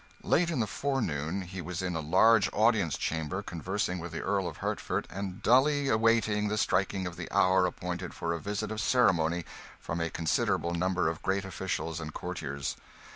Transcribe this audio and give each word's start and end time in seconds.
Late 0.23 0.49
in 0.49 0.61
the 0.61 0.65
forenoon 0.65 1.41
he 1.41 1.61
was 1.61 1.83
in 1.83 1.95
a 1.95 1.99
large 2.01 2.49
audience 2.53 2.97
chamber, 2.97 3.43
conversing 3.43 3.99
with 3.99 4.11
the 4.13 4.21
Earl 4.23 4.47
of 4.47 4.57
Hertford 4.57 5.05
and 5.11 5.43
dully 5.43 5.89
awaiting 5.89 6.47
the 6.47 6.57
striking 6.57 7.05
of 7.05 7.17
the 7.17 7.31
hour 7.31 7.67
appointed 7.67 8.15
for 8.15 8.33
a 8.33 8.39
visit 8.41 8.71
of 8.71 8.81
ceremony 8.81 9.45
from 9.79 10.01
a 10.01 10.09
considerable 10.09 10.73
number 10.73 11.07
of 11.07 11.21
great 11.21 11.45
officials 11.45 11.99
and 11.99 12.15
courtiers. 12.15 12.77